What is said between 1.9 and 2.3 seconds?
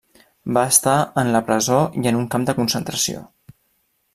i en un